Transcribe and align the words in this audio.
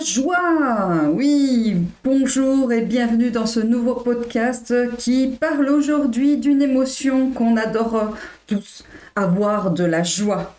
joie. 0.00 1.10
Oui, 1.12 1.76
bonjour 2.02 2.72
et 2.72 2.80
bienvenue 2.80 3.30
dans 3.30 3.46
ce 3.46 3.60
nouveau 3.60 3.94
podcast 3.94 4.74
qui 4.96 5.36
parle 5.38 5.68
aujourd'hui 5.68 6.38
d'une 6.38 6.62
émotion 6.62 7.30
qu'on 7.30 7.56
adore 7.56 8.16
tous, 8.46 8.84
avoir 9.14 9.70
de 9.72 9.84
la 9.84 10.02
joie. 10.02 10.54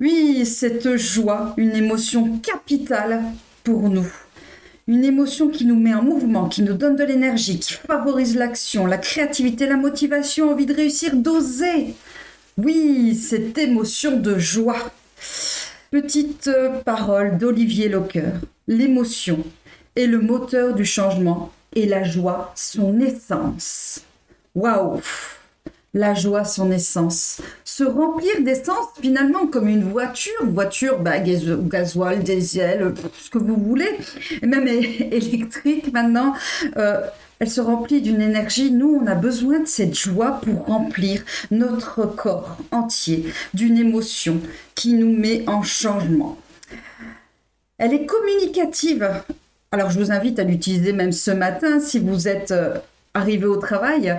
Oui, 0.00 0.44
cette 0.46 0.96
joie, 0.96 1.54
une 1.56 1.76
émotion 1.76 2.38
capitale 2.38 3.22
pour 3.62 3.88
nous. 3.88 4.10
Une 4.88 5.04
émotion 5.04 5.48
qui 5.48 5.64
nous 5.64 5.78
met 5.78 5.94
en 5.94 6.02
mouvement, 6.02 6.48
qui 6.48 6.62
nous 6.62 6.74
donne 6.74 6.96
de 6.96 7.04
l'énergie, 7.04 7.60
qui 7.60 7.72
favorise 7.72 8.36
l'action, 8.36 8.86
la 8.86 8.98
créativité, 8.98 9.66
la 9.66 9.76
motivation, 9.76 10.50
envie 10.50 10.66
de 10.66 10.74
réussir, 10.74 11.14
d'oser. 11.14 11.94
Oui, 12.58 13.14
cette 13.14 13.58
émotion 13.58 14.16
de 14.16 14.38
joie. 14.38 14.90
Petite 15.98 16.48
euh, 16.48 16.82
parole 16.84 17.38
d'Olivier 17.38 17.88
Locker. 17.88 18.32
L'émotion 18.68 19.38
est 19.96 20.04
le 20.04 20.20
moteur 20.20 20.74
du 20.74 20.84
changement 20.84 21.50
et 21.74 21.86
la 21.86 22.04
joie 22.04 22.52
son 22.54 23.00
essence. 23.00 24.02
Waouh 24.54 25.00
La 25.94 26.12
joie 26.12 26.44
son 26.44 26.70
essence. 26.70 27.40
Se 27.64 27.82
remplir 27.82 28.42
d'essence 28.42 28.88
finalement 29.00 29.46
comme 29.46 29.68
une 29.68 29.84
voiture, 29.84 30.44
voiture 30.44 30.98
bah, 30.98 31.18
gasoil, 31.18 32.22
diesel, 32.22 32.92
ce 33.18 33.30
que 33.30 33.38
vous 33.38 33.56
voulez, 33.56 33.96
même 34.42 34.68
électrique 34.68 35.94
maintenant. 35.94 36.34
Euh, 36.76 37.00
elle 37.38 37.50
se 37.50 37.60
remplit 37.60 38.00
d'une 38.00 38.22
énergie. 38.22 38.70
Nous, 38.70 39.00
on 39.02 39.06
a 39.06 39.14
besoin 39.14 39.60
de 39.60 39.66
cette 39.66 39.96
joie 39.96 40.40
pour 40.42 40.66
remplir 40.66 41.22
notre 41.50 42.06
corps 42.06 42.56
entier 42.70 43.26
d'une 43.54 43.78
émotion 43.78 44.40
qui 44.74 44.94
nous 44.94 45.12
met 45.12 45.44
en 45.48 45.62
changement. 45.62 46.38
Elle 47.78 47.92
est 47.92 48.06
communicative. 48.06 49.10
Alors, 49.70 49.90
je 49.90 49.98
vous 49.98 50.12
invite 50.12 50.38
à 50.38 50.44
l'utiliser 50.44 50.92
même 50.92 51.12
ce 51.12 51.30
matin 51.30 51.80
si 51.80 51.98
vous 51.98 52.28
êtes 52.28 52.52
euh, 52.52 52.76
arrivé 53.12 53.44
au 53.44 53.56
travail. 53.56 54.16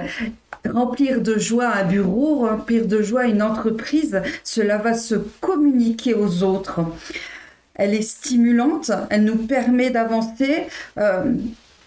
Remplir 0.70 1.22
de 1.22 1.38
joie 1.40 1.70
un 1.70 1.86
bureau, 1.86 2.48
remplir 2.48 2.86
de 2.86 3.02
joie 3.02 3.26
une 3.26 3.42
entreprise, 3.42 4.22
cela 4.44 4.78
va 4.78 4.94
se 4.94 5.16
communiquer 5.16 6.14
aux 6.14 6.44
autres. 6.44 6.82
Elle 7.73 7.94
est 7.94 8.02
stimulante, 8.02 8.92
elle 9.10 9.23
nous 9.23 9.38
permet 9.38 9.90
d'avancer. 9.90 10.66
Euh, 10.98 11.34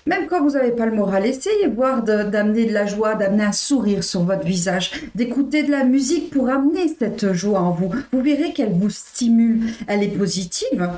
même 0.06 0.26
quand 0.26 0.42
vous 0.42 0.52
n'avez 0.52 0.72
pas 0.72 0.86
le 0.86 0.96
moral, 0.96 1.26
essayez 1.26 1.68
d'amener 1.68 2.66
de, 2.66 2.72
la 2.72 2.86
joie, 2.86 3.14
d'amener 3.14 3.44
un 3.44 3.52
sourire 3.52 4.02
sur 4.02 4.22
votre 4.22 4.44
visage, 4.44 4.92
d'écouter 5.14 5.62
de 5.62 5.70
la 5.70 5.84
musique 5.84 6.30
pour 6.30 6.48
amener 6.48 6.94
cette 6.98 7.32
joie 7.32 7.60
en 7.60 7.70
vous. 7.70 7.92
Vous 8.12 8.22
verrez 8.22 8.52
qu'elle 8.52 8.72
vous 8.72 8.90
stimule. 8.90 9.70
Elle 9.86 10.02
est 10.02 10.08
positive, 10.08 10.90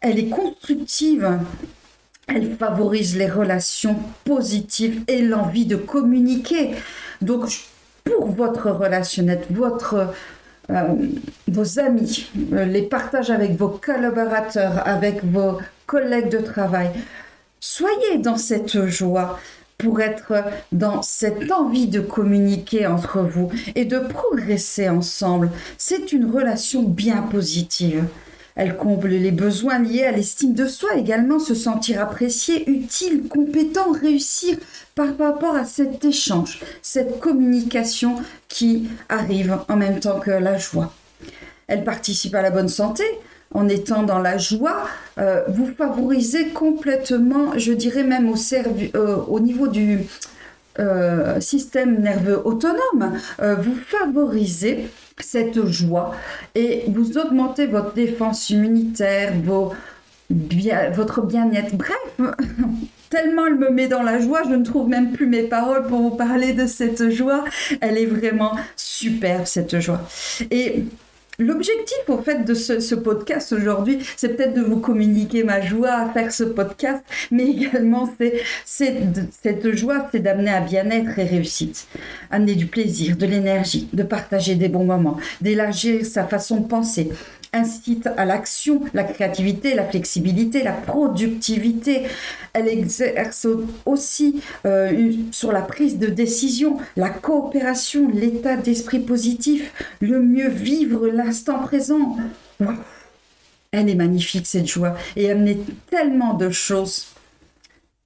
elle 0.00 0.18
est 0.18 0.28
constructive, 0.28 1.38
elle 2.26 2.56
favorise 2.56 3.16
les 3.16 3.28
relations 3.28 3.96
positives 4.24 5.02
et 5.08 5.22
l'envie 5.22 5.66
de 5.66 5.76
communiquer. 5.76 6.70
Donc, 7.20 7.50
pour 8.04 8.26
votre 8.26 8.70
relationnette, 8.70 9.46
votre, 9.50 10.12
euh, 10.70 10.82
vos 11.48 11.78
amis, 11.78 12.30
euh, 12.52 12.64
les 12.64 12.82
partages 12.82 13.30
avec 13.30 13.56
vos 13.56 13.68
collaborateurs, 13.68 14.86
avec 14.86 15.24
vos 15.24 15.58
collègues 15.86 16.30
de 16.30 16.38
travail, 16.38 16.90
Soyez 17.66 18.18
dans 18.18 18.36
cette 18.36 18.88
joie 18.88 19.40
pour 19.78 20.02
être 20.02 20.34
dans 20.70 21.00
cette 21.00 21.50
envie 21.50 21.86
de 21.86 22.00
communiquer 22.00 22.86
entre 22.86 23.20
vous 23.22 23.50
et 23.74 23.86
de 23.86 24.00
progresser 24.00 24.90
ensemble. 24.90 25.50
C'est 25.78 26.12
une 26.12 26.30
relation 26.30 26.82
bien 26.82 27.22
positive. 27.22 28.04
Elle 28.54 28.76
comble 28.76 29.08
les 29.08 29.30
besoins 29.30 29.78
liés 29.78 30.04
à 30.04 30.12
l'estime 30.12 30.52
de 30.52 30.66
soi, 30.66 30.96
également 30.96 31.38
se 31.38 31.54
sentir 31.54 32.02
apprécié, 32.02 32.68
utile, 32.68 33.28
compétent, 33.28 33.92
réussir 33.92 34.58
par 34.94 35.16
rapport 35.16 35.56
à 35.56 35.64
cet 35.64 36.04
échange, 36.04 36.60
cette 36.82 37.18
communication 37.18 38.16
qui 38.48 38.90
arrive 39.08 39.58
en 39.70 39.76
même 39.76 40.00
temps 40.00 40.20
que 40.20 40.30
la 40.30 40.58
joie. 40.58 40.92
Elle 41.66 41.82
participe 41.82 42.34
à 42.34 42.42
la 42.42 42.50
bonne 42.50 42.68
santé, 42.68 43.04
en 43.54 43.68
étant 43.68 44.02
dans 44.02 44.18
la 44.18 44.36
joie, 44.36 44.88
euh, 45.18 45.42
vous 45.48 45.70
favorisez 45.78 46.48
complètement, 46.48 47.56
je 47.56 47.72
dirais 47.72 48.02
même 48.02 48.28
au, 48.28 48.34
euh, 48.34 49.16
au 49.28 49.40
niveau 49.40 49.68
du 49.68 50.00
euh, 50.80 51.40
système 51.40 52.00
nerveux 52.00 52.40
autonome, 52.44 53.12
vous 53.38 53.76
favorisez 53.86 54.88
cette 55.20 55.66
joie 55.66 56.16
et 56.56 56.84
vous 56.88 57.16
augmentez 57.16 57.66
votre 57.66 57.94
défense 57.94 58.50
immunitaire, 58.50 59.32
votre 60.92 61.22
bien-être. 61.22 61.76
Bref, 61.76 61.94
tellement 63.10 63.46
elle 63.46 63.54
me 63.54 63.70
met 63.70 63.86
dans 63.86 64.02
la 64.02 64.18
joie, 64.18 64.42
je 64.48 64.54
ne 64.54 64.64
trouve 64.64 64.88
même 64.88 65.12
plus 65.12 65.28
mes 65.28 65.44
paroles 65.44 65.86
pour 65.86 66.00
vous 66.00 66.16
parler 66.16 66.54
de 66.54 66.66
cette 66.66 67.10
joie. 67.10 67.44
Elle 67.80 67.96
est 67.96 68.06
vraiment 68.06 68.56
superbe, 68.74 69.44
cette 69.44 69.78
joie. 69.78 70.00
Et 70.50 70.86
L'objectif, 71.38 71.98
au 72.08 72.18
fait, 72.18 72.44
de 72.44 72.54
ce, 72.54 72.94
podcast 72.94 73.52
aujourd'hui, 73.52 73.98
c'est 74.16 74.36
peut-être 74.36 74.54
de 74.54 74.62
vous 74.62 74.78
communiquer 74.78 75.42
ma 75.42 75.60
joie 75.60 75.92
à 75.92 76.08
faire 76.10 76.32
ce 76.32 76.44
podcast, 76.44 77.02
mais 77.32 77.44
également, 77.44 78.12
c'est 78.16 78.42
cette 78.64 79.76
joie, 79.76 80.08
c'est 80.12 80.20
d'amener 80.20 80.50
un 80.50 80.60
bien-être 80.60 81.18
et 81.18 81.24
réussite, 81.24 81.88
amener 82.30 82.54
du 82.54 82.66
plaisir, 82.66 83.16
de 83.16 83.26
l'énergie, 83.26 83.88
de 83.92 84.04
partager 84.04 84.54
des 84.54 84.68
bons 84.68 84.84
moments, 84.84 85.18
d'élargir 85.40 86.06
sa 86.06 86.24
façon 86.24 86.60
de 86.60 86.68
penser, 86.68 87.10
incite 87.54 88.08
à 88.16 88.24
l'action, 88.24 88.82
la 88.92 89.04
créativité, 89.04 89.74
la 89.74 89.84
flexibilité, 89.84 90.62
la 90.62 90.72
productivité. 90.72 92.02
Elle 92.52 92.68
exerce 92.68 93.46
aussi 93.86 94.42
euh, 94.66 95.12
sur 95.30 95.52
la 95.52 95.62
prise 95.62 95.98
de 95.98 96.08
décision, 96.08 96.76
la 96.96 97.08
coopération, 97.10 98.10
l'état 98.10 98.56
d'esprit 98.56 99.00
positif, 99.00 99.72
le 100.00 100.20
mieux 100.20 100.48
vivre 100.48 101.08
l'instant 101.08 101.60
présent. 101.60 102.16
Elle 103.70 103.88
est 103.88 103.94
magnifique 103.94 104.46
cette 104.46 104.66
joie 104.66 104.96
et 105.16 105.30
amener 105.30 105.58
tellement 105.90 106.34
de 106.34 106.50
choses. 106.50 107.06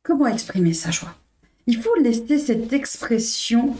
Comment 0.02 0.26
exprimer 0.26 0.72
sa 0.72 0.90
joie? 0.90 1.14
Il 1.66 1.76
faut 1.76 1.94
laisser 1.96 2.38
cette 2.38 2.72
expression 2.72 3.74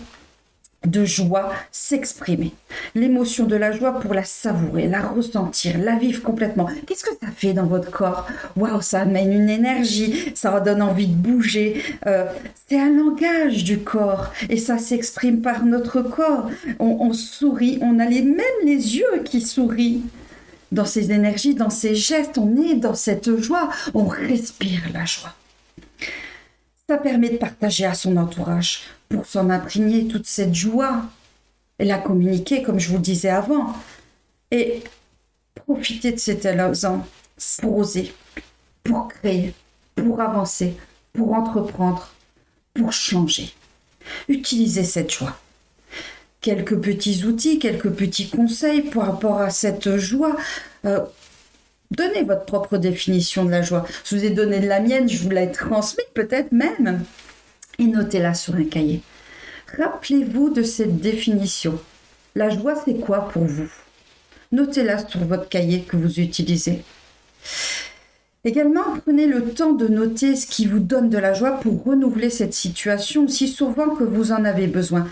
de 0.87 1.05
joie 1.05 1.53
s'exprimer. 1.73 2.53
L'émotion 2.95 3.47
de 3.47 3.57
la 3.57 3.73
joie 3.73 3.99
pour 3.99 4.15
la 4.15 4.25
savourer, 4.25 4.87
la 4.87 5.03
ressentir, 5.03 5.77
la 5.79 5.97
vivre 5.97 6.23
complètement. 6.23 6.69
Qu'est-ce 6.87 7.05
que 7.05 7.15
ça 7.21 7.31
fait 7.35 7.53
dans 7.53 7.67
votre 7.67 7.91
corps? 7.91 8.27
Waouh, 8.57 8.81
ça 8.81 9.01
amène 9.01 9.33
une 9.33 9.51
énergie, 9.51 10.33
ça 10.35 10.61
donne 10.61 10.83
envie 10.83 11.09
de 11.09 11.15
bouger. 11.15 11.83
Euh, 12.07 12.27
c'est 12.69 12.79
un 12.79 12.91
langage 12.91 13.65
du 13.65 13.81
corps 13.81 14.33
et 14.49 14.57
ça 14.57 14.79
s'exprime 14.79 15.43
par 15.43 15.65
notre 15.65 16.01
corps. 16.03 16.49
On, 16.79 17.13
sourit, 17.13 17.79
on 17.83 17.99
a 17.99 18.07
les, 18.07 18.23
même 18.23 18.45
les 18.65 18.97
yeux 18.97 19.23
qui 19.25 19.41
sourient. 19.41 20.03
Dans 20.71 20.85
ces 20.85 21.13
énergies, 21.13 21.55
dans 21.55 21.71
ces 21.71 21.95
gestes, 21.95 22.37
on 22.37 22.55
est 22.63 22.75
dans 22.75 22.95
cette 22.95 23.39
joie, 23.39 23.71
on 23.95 24.05
respire 24.05 24.83
la 24.93 25.07
joie. 25.07 25.35
Ça 26.87 26.99
permet 26.99 27.31
de 27.31 27.39
partager 27.39 27.87
à 27.87 27.95
son 27.95 28.19
entourage 28.19 28.83
pour 29.09 29.27
s'en 29.27 29.51
imprégner 29.51 30.07
toute 30.07 30.27
cette 30.27 30.55
joie 30.55 31.03
et 31.79 31.85
la 31.85 31.99
communiquer, 31.99 32.63
comme 32.63 32.79
je 32.79 32.89
vous 32.89 32.97
le 32.97 33.03
disais 33.03 33.29
avant. 33.29 33.75
Et 34.51 34.83
profiter 35.55 36.13
de 36.13 36.19
cet 36.19 36.45
élan 36.45 36.73
pour 37.61 37.79
oser, 37.79 38.13
pour 38.83 39.09
créer, 39.09 39.55
pour 39.95 40.21
avancer, 40.21 40.75
pour 41.13 41.35
entreprendre, 41.35 42.11
pour 42.75 42.93
changer. 42.93 43.53
Utilisez 44.29 44.85
cette 44.85 45.13
joie. 45.13 45.39
Quelques 46.41 46.79
petits 46.81 47.25
outils, 47.25 47.59
quelques 47.59 47.91
petits 47.91 48.31
conseils 48.31 48.83
par 48.83 49.07
rapport 49.07 49.41
à 49.41 49.51
cette 49.51 49.97
joie. 49.97 50.37
Euh, 50.85 51.01
donnez 51.91 52.23
votre 52.23 52.45
propre 52.45 52.79
définition 52.79 53.45
de 53.45 53.51
la 53.51 53.63
joie. 53.63 53.85
Je 54.05 54.17
vous 54.17 54.25
ai 54.25 54.31
donné 54.31 54.61
de 54.61 54.69
la 54.69 54.81
mienne, 54.81 55.09
je 55.09 55.19
vous 55.19 55.31
l'ai 55.31 55.51
transmise 55.53 56.07
peut-être 56.15 56.53
même 56.53 57.05
et 57.79 57.85
notez-la 57.85 58.35
sur 58.35 58.55
un 58.55 58.65
cahier. 58.65 59.03
Rappelez-vous 59.77 60.51
de 60.51 60.63
cette 60.63 61.01
définition. 61.01 61.79
La 62.35 62.51
joie, 62.51 62.75
c'est 62.85 62.99
quoi 62.99 63.29
pour 63.29 63.45
vous? 63.45 63.71
Notez-la 64.53 65.07
sur 65.07 65.21
votre 65.25 65.49
cahier 65.49 65.83
que 65.83 65.97
vous 65.97 66.21
utilisez. 66.21 66.83
Également, 68.45 68.97
prenez 69.05 69.27
le 69.27 69.51
temps 69.51 69.73
de 69.73 69.89
noter 69.89 70.35
ce 70.35 70.47
qui 70.47 70.67
vous 70.67 70.79
donne 70.79 71.11
de 71.11 71.19
la 71.19 71.35
joie 71.35 71.61
pour 71.61 71.85
renouveler 71.85 72.31
cette 72.31 72.55
situation 72.55 73.25
aussi 73.25 73.49
souvent 73.49 73.95
que 73.95 74.05
vous 74.05 74.33
en 74.33 74.45
avez 74.45 74.67
besoin. 74.67 75.07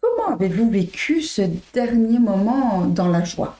Comment 0.00 0.34
avez-vous 0.34 0.70
vécu 0.70 1.22
ce 1.22 1.42
dernier 1.72 2.18
moment 2.18 2.86
dans 2.86 3.08
la 3.08 3.24
joie? 3.24 3.58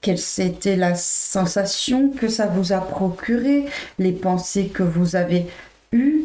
Quelle 0.00 0.18
était 0.38 0.74
la 0.74 0.96
sensation 0.96 2.10
que 2.10 2.26
ça 2.28 2.46
vous 2.46 2.72
a 2.72 2.80
procuré 2.80 3.66
Les 3.98 4.12
pensées 4.12 4.68
que 4.68 4.82
vous 4.82 5.14
avez 5.14 5.46
eues? 5.92 6.24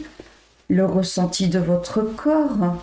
Le 0.69 0.85
ressenti 0.85 1.47
de 1.47 1.59
votre 1.59 2.01
corps. 2.01 2.77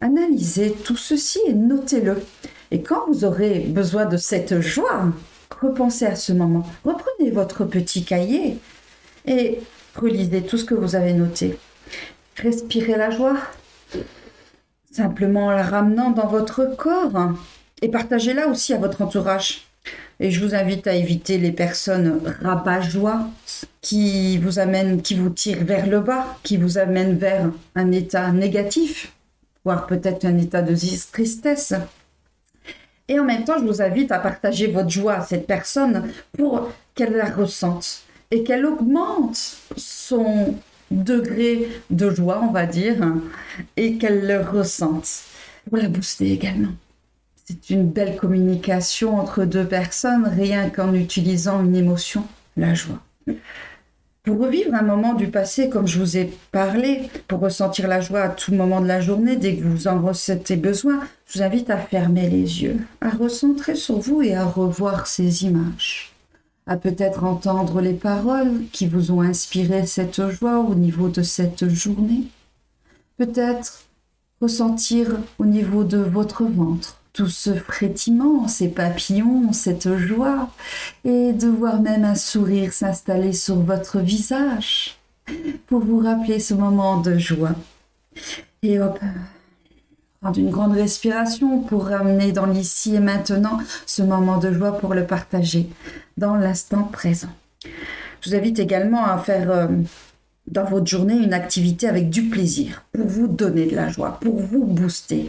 Analysez 0.00 0.72
tout 0.72 0.96
ceci 0.96 1.40
et 1.46 1.52
notez-le. 1.52 2.22
Et 2.70 2.82
quand 2.82 3.06
vous 3.08 3.24
aurez 3.24 3.60
besoin 3.60 4.06
de 4.06 4.16
cette 4.16 4.60
joie, 4.60 5.12
repensez 5.60 6.06
à 6.06 6.16
ce 6.16 6.32
moment. 6.32 6.66
Reprenez 6.84 7.02
prenez 7.16 7.30
votre 7.30 7.64
petit 7.64 8.04
cahier 8.04 8.58
et 9.26 9.60
relisez 9.96 10.42
tout 10.42 10.56
ce 10.56 10.64
que 10.64 10.74
vous 10.74 10.94
avez 10.94 11.12
noté. 11.12 11.58
Respirez 12.36 12.96
la 12.96 13.10
joie, 13.10 13.36
simplement 14.92 15.46
en 15.46 15.50
la 15.50 15.64
ramenant 15.64 16.10
dans 16.10 16.28
votre 16.28 16.76
corps 16.76 17.32
et 17.82 17.88
partagez-la 17.88 18.48
aussi 18.48 18.72
à 18.72 18.78
votre 18.78 19.02
entourage. 19.02 19.67
Et 20.20 20.30
je 20.30 20.44
vous 20.44 20.54
invite 20.54 20.86
à 20.86 20.94
éviter 20.94 21.38
les 21.38 21.52
personnes 21.52 22.20
rabat-joie 22.42 23.28
qui 23.80 24.38
vous 24.38 24.58
amènent, 24.58 25.00
qui 25.00 25.14
vous 25.14 25.30
tirent 25.30 25.64
vers 25.64 25.86
le 25.86 26.00
bas, 26.00 26.38
qui 26.42 26.56
vous 26.56 26.78
amènent 26.78 27.16
vers 27.16 27.50
un 27.76 27.92
état 27.92 28.32
négatif, 28.32 29.12
voire 29.64 29.86
peut-être 29.86 30.24
un 30.24 30.36
état 30.38 30.62
de 30.62 30.74
tristesse. 31.12 31.74
Et 33.06 33.18
en 33.18 33.24
même 33.24 33.44
temps, 33.44 33.58
je 33.58 33.64
vous 33.64 33.80
invite 33.80 34.12
à 34.12 34.18
partager 34.18 34.66
votre 34.66 34.90
joie 34.90 35.14
à 35.14 35.24
cette 35.24 35.46
personne 35.46 36.10
pour 36.36 36.68
qu'elle 36.94 37.16
la 37.16 37.30
ressente 37.30 38.02
et 38.30 38.42
qu'elle 38.42 38.66
augmente 38.66 39.56
son 39.76 40.54
degré 40.90 41.68
de 41.90 42.10
joie, 42.10 42.42
on 42.42 42.52
va 42.52 42.66
dire, 42.66 42.96
et 43.76 43.96
qu'elle 43.96 44.26
le 44.26 44.40
ressente. 44.40 45.08
Pour 45.68 45.78
la 45.78 45.88
booster 45.88 46.32
également. 46.32 46.72
C'est 47.50 47.70
une 47.70 47.88
belle 47.88 48.18
communication 48.18 49.18
entre 49.18 49.46
deux 49.46 49.64
personnes, 49.64 50.26
rien 50.26 50.68
qu'en 50.68 50.92
utilisant 50.92 51.64
une 51.64 51.76
émotion, 51.76 52.24
la 52.58 52.74
joie. 52.74 53.00
Pour 54.22 54.38
revivre 54.38 54.74
un 54.74 54.82
moment 54.82 55.14
du 55.14 55.28
passé, 55.28 55.70
comme 55.70 55.86
je 55.86 55.98
vous 55.98 56.18
ai 56.18 56.30
parlé, 56.52 57.08
pour 57.26 57.40
ressentir 57.40 57.88
la 57.88 58.02
joie 58.02 58.20
à 58.20 58.28
tout 58.28 58.52
moment 58.52 58.82
de 58.82 58.86
la 58.86 59.00
journée, 59.00 59.36
dès 59.36 59.56
que 59.56 59.64
vous 59.64 59.88
en 59.88 59.98
ressentez 60.02 60.56
besoin, 60.56 61.00
je 61.26 61.38
vous 61.38 61.42
invite 61.42 61.70
à 61.70 61.78
fermer 61.78 62.28
les 62.28 62.62
yeux, 62.64 62.76
à 63.00 63.08
recentrer 63.08 63.76
sur 63.76 63.98
vous 63.98 64.20
et 64.20 64.34
à 64.34 64.44
revoir 64.44 65.06
ces 65.06 65.46
images, 65.46 66.12
à 66.66 66.76
peut-être 66.76 67.24
entendre 67.24 67.80
les 67.80 67.94
paroles 67.94 68.64
qui 68.72 68.86
vous 68.86 69.10
ont 69.10 69.22
inspiré 69.22 69.86
cette 69.86 70.28
joie 70.28 70.58
au 70.58 70.74
niveau 70.74 71.08
de 71.08 71.22
cette 71.22 71.66
journée, 71.66 72.24
peut-être 73.16 73.84
ressentir 74.42 75.16
au 75.38 75.46
niveau 75.46 75.82
de 75.82 75.96
votre 75.96 76.44
ventre 76.44 76.98
tout 77.12 77.28
ce 77.28 77.54
frétiment, 77.54 78.48
ces 78.48 78.68
papillons, 78.68 79.52
cette 79.52 79.96
joie, 79.96 80.50
et 81.04 81.32
de 81.32 81.48
voir 81.48 81.80
même 81.80 82.04
un 82.04 82.14
sourire 82.14 82.72
s'installer 82.72 83.32
sur 83.32 83.56
votre 83.56 83.98
visage 83.98 84.98
pour 85.66 85.80
vous 85.80 85.98
rappeler 85.98 86.40
ce 86.40 86.54
moment 86.54 87.00
de 87.00 87.18
joie. 87.18 87.54
Et 88.62 88.80
hop, 88.80 88.98
prendre 90.20 90.38
une 90.38 90.50
grande 90.50 90.74
respiration 90.74 91.60
pour 91.60 91.86
ramener 91.86 92.32
dans 92.32 92.46
l'ici 92.46 92.94
et 92.94 93.00
maintenant 93.00 93.58
ce 93.86 94.02
moment 94.02 94.38
de 94.38 94.52
joie 94.52 94.78
pour 94.78 94.94
le 94.94 95.06
partager 95.06 95.68
dans 96.16 96.34
l'instant 96.34 96.84
présent. 96.84 97.30
Je 98.20 98.30
vous 98.30 98.36
invite 98.36 98.58
également 98.58 99.04
à 99.04 99.18
faire 99.18 99.50
euh, 99.50 99.68
dans 100.48 100.64
votre 100.64 100.86
journée 100.86 101.16
une 101.16 101.32
activité 101.32 101.88
avec 101.88 102.10
du 102.10 102.22
plaisir 102.22 102.84
pour 102.92 103.06
vous 103.06 103.28
donner 103.28 103.66
de 103.66 103.76
la 103.76 103.88
joie, 103.88 104.18
pour 104.20 104.40
vous 104.40 104.64
booster. 104.64 105.28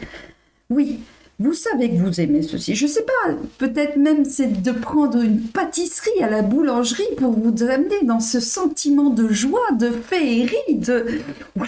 Oui, 0.69 1.01
vous 1.39 1.53
savez 1.53 1.89
que 1.89 1.95
vous 1.95 2.19
aimez 2.19 2.41
ceci. 2.41 2.75
Je 2.75 2.85
ne 2.85 2.89
sais 2.89 3.03
pas, 3.03 3.33
peut-être 3.57 3.95
même 3.95 4.25
c'est 4.25 4.61
de 4.61 4.71
prendre 4.71 5.21
une 5.21 5.41
pâtisserie 5.41 6.21
à 6.21 6.29
la 6.29 6.41
boulangerie 6.41 7.15
pour 7.17 7.31
vous 7.31 7.63
amener 7.63 8.03
dans 8.03 8.19
ce 8.19 8.41
sentiment 8.41 9.09
de 9.09 9.29
joie, 9.29 9.71
de 9.71 9.89
féerie, 9.89 10.75
de 10.75 11.21
waouh 11.55 11.67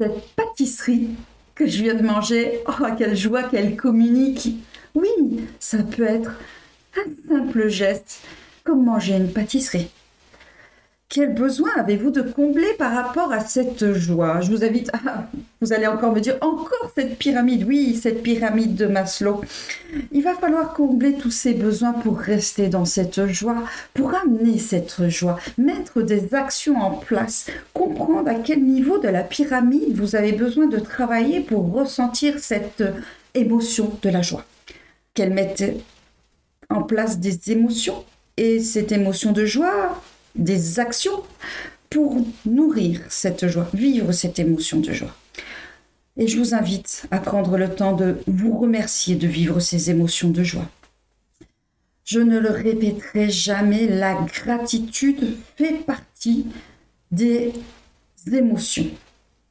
Cette 0.00 0.34
pâtisserie 0.34 1.10
que 1.54 1.66
je 1.66 1.82
viens 1.82 1.94
de 1.94 2.02
manger, 2.02 2.60
oh 2.66 2.86
quelle 2.96 3.16
joie 3.16 3.42
qu'elle 3.42 3.76
communique. 3.76 4.54
Oui, 4.94 5.08
ça 5.60 5.78
peut 5.82 6.04
être 6.04 6.32
un 6.96 7.28
simple 7.28 7.68
geste, 7.68 8.20
comme 8.64 8.84
manger 8.84 9.16
une 9.16 9.30
pâtisserie. 9.30 9.90
Quel 11.10 11.32
besoin 11.32 11.70
avez-vous 11.78 12.10
de 12.10 12.20
combler 12.20 12.74
par 12.78 12.92
rapport 12.92 13.32
à 13.32 13.40
cette 13.40 13.94
joie? 13.94 14.42
Je 14.42 14.50
vous 14.50 14.62
invite 14.62 14.90
à... 14.92 15.26
Vous 15.62 15.72
allez 15.72 15.86
encore 15.86 16.12
me 16.12 16.20
dire, 16.20 16.36
encore 16.42 16.92
cette 16.94 17.16
pyramide, 17.16 17.64
oui, 17.66 17.98
cette 18.00 18.22
pyramide 18.22 18.74
de 18.74 18.84
Maslow. 18.84 19.40
Il 20.12 20.22
va 20.22 20.34
falloir 20.34 20.74
combler 20.74 21.14
tous 21.14 21.30
ces 21.30 21.54
besoins 21.54 21.94
pour 21.94 22.18
rester 22.18 22.68
dans 22.68 22.84
cette 22.84 23.24
joie, 23.24 23.64
pour 23.94 24.14
amener 24.14 24.58
cette 24.58 25.08
joie, 25.08 25.38
mettre 25.56 26.02
des 26.02 26.34
actions 26.34 26.76
en 26.76 26.90
place, 26.90 27.46
comprendre 27.72 28.28
à 28.28 28.34
quel 28.34 28.62
niveau 28.62 28.98
de 28.98 29.08
la 29.08 29.22
pyramide 29.22 29.96
vous 29.96 30.14
avez 30.14 30.32
besoin 30.32 30.66
de 30.66 30.78
travailler 30.78 31.40
pour 31.40 31.72
ressentir 31.72 32.38
cette 32.38 32.84
émotion 33.34 33.98
de 34.02 34.10
la 34.10 34.20
joie. 34.20 34.44
Qu'elle 35.14 35.32
mette 35.32 35.64
en 36.68 36.82
place 36.82 37.18
des 37.18 37.50
émotions 37.50 38.04
et 38.36 38.60
cette 38.60 38.92
émotion 38.92 39.32
de 39.32 39.46
joie 39.46 39.98
des 40.34 40.80
actions 40.80 41.22
pour 41.90 42.24
nourrir 42.44 43.00
cette 43.08 43.46
joie, 43.48 43.68
vivre 43.72 44.12
cette 44.12 44.38
émotion 44.38 44.80
de 44.80 44.92
joie. 44.92 45.14
Et 46.16 46.26
je 46.26 46.38
vous 46.38 46.54
invite 46.54 47.06
à 47.10 47.18
prendre 47.18 47.56
le 47.56 47.74
temps 47.74 47.94
de 47.94 48.18
vous 48.26 48.58
remercier 48.58 49.14
de 49.14 49.26
vivre 49.26 49.60
ces 49.60 49.90
émotions 49.90 50.30
de 50.30 50.42
joie. 50.42 50.68
Je 52.04 52.20
ne 52.20 52.38
le 52.38 52.50
répéterai 52.50 53.30
jamais, 53.30 53.86
la 53.86 54.14
gratitude 54.14 55.36
fait 55.56 55.84
partie 55.84 56.46
des 57.10 57.52
émotions. 58.32 58.90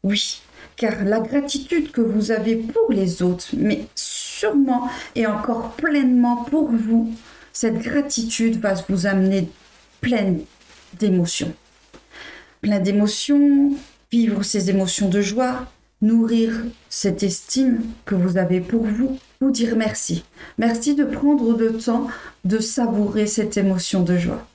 Oui, 0.04 0.42
car 0.76 1.04
la 1.06 1.20
gratitude 1.20 1.92
que 1.92 2.02
vous 2.02 2.32
avez 2.32 2.56
pour 2.56 2.92
les 2.92 3.22
autres, 3.22 3.50
mais 3.56 3.86
sûrement 3.96 4.90
et 5.16 5.26
encore 5.26 5.72
pleinement 5.72 6.44
pour 6.46 6.70
vous, 6.70 7.14
cette 7.54 7.80
gratitude 7.80 8.60
va 8.60 8.74
vous 8.90 9.06
amener 9.06 9.50
pleine 10.02 10.42
d'émotions. 10.98 11.54
Plein 12.62 12.80
d'émotions, 12.80 13.72
vivre 14.12 14.44
ces 14.44 14.70
émotions 14.70 15.10
de 15.10 15.22
joie, 15.22 15.66
nourrir 16.02 16.54
cette 16.90 17.24
estime 17.24 17.82
que 18.06 18.16
vous 18.16 18.38
avez 18.38 18.62
pour 18.62 18.84
vous, 18.84 19.18
vous 19.42 19.52
dire 19.52 19.76
merci. 19.76 20.24
Merci 20.58 20.96
de 20.96 21.04
prendre 21.04 21.58
le 21.58 21.74
temps 21.74 22.08
de 22.46 22.60
savourer 22.60 23.28
cette 23.28 23.58
émotion 23.58 24.04
de 24.04 24.18
joie. 24.18 24.48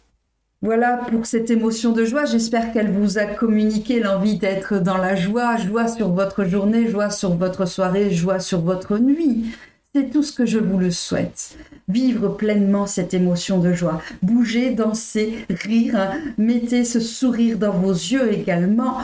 Voilà 0.62 0.97
pour 0.97 1.27
cette 1.27 1.50
émotion 1.50 1.91
de 1.91 2.05
joie. 2.05 2.25
J'espère 2.25 2.73
qu'elle 2.73 2.93
vous 2.93 3.19
a 3.19 3.25
communiqué 3.25 3.99
l'envie 3.99 4.38
d'être 4.38 4.79
dans 4.79 4.97
la 4.97 5.17
joie, 5.17 5.56
joie 5.56 5.88
sur 5.88 6.11
votre 6.11 6.45
journée, 6.45 6.88
joie 6.88 7.11
sur 7.11 7.35
votre 7.35 7.67
soirée, 7.67 8.12
joie 8.12 8.38
sur 8.38 8.61
votre 8.61 8.99
nuit. 8.99 9.47
C'est 9.93 10.11
tout 10.11 10.23
ce 10.23 10.33
que 10.33 10.47
je 10.47 10.59
vous 10.59 10.79
le 10.79 10.93
souhaite. 10.93 11.56
Vivre 11.93 12.31
pleinement 12.31 12.87
cette 12.87 13.12
émotion 13.12 13.59
de 13.59 13.75
joie. 13.75 14.00
Bouger, 14.23 14.71
danser, 14.71 15.44
rire. 15.50 16.11
Mettez 16.38 16.87
ce 16.87 17.00
sourire 17.00 17.59
dans 17.59 17.73
vos 17.73 17.93
yeux 17.93 18.33
également. 18.33 19.02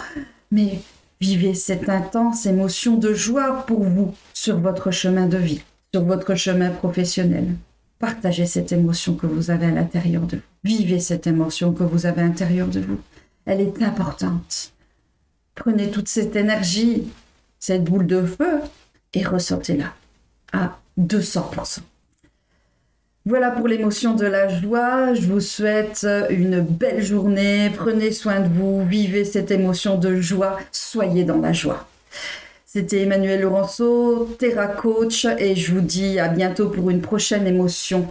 Mais 0.51 0.81
vivez 1.21 1.53
cette 1.53 1.91
intense 1.91 2.47
émotion 2.47 2.97
de 2.97 3.13
joie 3.13 3.67
pour 3.67 3.85
vous 3.85 4.15
sur 4.33 4.59
votre 4.59 4.91
chemin 4.91 5.27
de 5.27 5.37
vie, 5.37 5.61
sur 5.93 6.05
votre 6.05 6.35
chemin 6.35 6.71
professionnel. 6.71 7.49
Partagez 7.99 8.47
cette 8.47 8.73
émotion 8.73 9.17
que 9.17 9.27
vous 9.27 9.51
avez 9.51 9.67
à 9.67 9.71
l'intérieur 9.71 10.23
de 10.23 10.37
vous. 10.37 10.43
Vivez 10.65 10.99
cette 10.99 11.27
émotion 11.27 11.75
que 11.75 11.85
vous 11.85 12.07
avez 12.07 12.23
à 12.23 12.25
l'intérieur 12.25 12.69
de 12.69 12.81
vous. 12.81 13.01
Elle 13.45 13.61
est 13.61 13.83
importante. 13.83 14.73
Prenez 15.55 15.91
toute 15.91 16.09
cette 16.09 16.37
énergie, 16.37 17.05
cette 17.59 17.85
boule 17.85 18.07
de 18.07 18.25
feu, 18.25 18.61
et 19.13 19.25
ressortez-la 19.25 19.93
à 20.55 20.79
200%. 20.99 21.81
Voilà 23.29 23.51
pour 23.51 23.69
l'émotion 23.69 24.15
de 24.15 24.25
la 24.25 24.49
joie. 24.49 25.13
Je 25.13 25.27
vous 25.27 25.41
souhaite 25.41 26.07
une 26.31 26.63
belle 26.63 27.03
journée. 27.03 27.71
Prenez 27.77 28.11
soin 28.11 28.41
de 28.41 28.49
vous. 28.49 28.87
Vivez 28.87 29.27
cette 29.27 29.51
émotion 29.51 29.99
de 29.99 30.19
joie. 30.19 30.59
Soyez 30.73 31.25
dans 31.25 31.37
la 31.37 31.53
joie. 31.53 31.87
C'était 32.65 33.03
Emmanuel 33.03 33.43
Laurenceau, 33.43 34.35
Terra 34.39 34.67
Coach, 34.67 35.27
et 35.39 35.55
je 35.57 35.75
vous 35.75 35.83
dis 35.83 36.19
à 36.19 36.29
bientôt 36.29 36.71
pour 36.71 36.89
une 36.89 37.03
prochaine 37.03 37.47
émotion 37.47 38.07